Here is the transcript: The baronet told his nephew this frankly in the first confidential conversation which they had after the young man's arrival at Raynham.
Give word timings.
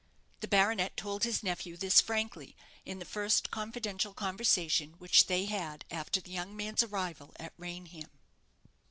The 0.39 0.47
baronet 0.47 0.97
told 0.97 1.23
his 1.25 1.43
nephew 1.43 1.77
this 1.77 2.01
frankly 2.01 2.57
in 2.85 2.97
the 2.97 3.05
first 3.05 3.51
confidential 3.51 4.15
conversation 4.15 4.95
which 4.97 5.27
they 5.27 5.45
had 5.45 5.85
after 5.91 6.19
the 6.19 6.31
young 6.31 6.55
man's 6.57 6.81
arrival 6.81 7.33
at 7.39 7.53
Raynham. 7.59 8.09